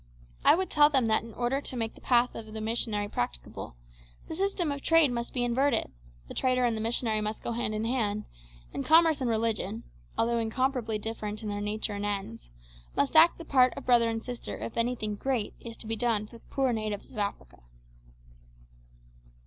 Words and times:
I 0.43 0.55
would 0.55 0.71
tell 0.71 0.89
them 0.89 1.05
that 1.05 1.21
in 1.21 1.35
order 1.35 1.61
to 1.61 1.77
make 1.77 1.93
the 1.93 2.01
path 2.01 2.33
of 2.33 2.53
the 2.55 2.59
missionary 2.59 3.07
practicable, 3.07 3.75
the 4.27 4.35
system 4.35 4.71
of 4.71 4.81
trade 4.81 5.11
must 5.11 5.31
be 5.31 5.43
inverted, 5.43 5.91
the 6.27 6.33
trader 6.33 6.65
and 6.65 6.75
the 6.75 6.81
missionary 6.81 7.21
must 7.21 7.43
go 7.43 7.51
hand 7.51 7.75
in 7.75 7.85
hand, 7.85 8.25
and 8.73 8.83
commerce 8.83 9.21
and 9.21 9.29
religion 9.29 9.83
although 10.17 10.39
incomparably 10.39 10.97
different 10.97 11.43
in 11.43 11.49
their 11.49 11.61
nature 11.61 11.93
and 11.93 12.05
ends 12.07 12.49
must 12.95 13.15
act 13.15 13.37
the 13.37 13.45
part 13.45 13.75
of 13.75 13.85
brother 13.85 14.09
and 14.09 14.23
sister 14.23 14.57
if 14.57 14.75
anything 14.75 15.13
great 15.13 15.53
is 15.59 15.77
to 15.77 15.85
be 15.85 15.95
done 15.95 16.25
for 16.25 16.39
the 16.39 16.45
poor 16.49 16.73
natives 16.73 17.11
of 17.11 17.19
Africa." 17.19 17.61